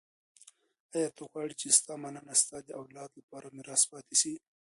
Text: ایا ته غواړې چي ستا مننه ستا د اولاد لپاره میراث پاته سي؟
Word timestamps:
ایا 0.95 1.09
ته 1.15 1.23
غواړې 1.31 1.55
چي 1.61 1.67
ستا 1.77 1.93
مننه 2.03 2.33
ستا 2.41 2.57
د 2.63 2.69
اولاد 2.79 3.09
لپاره 3.19 3.53
میراث 3.55 3.83
پاته 3.91 4.15
سي؟ 4.21 4.33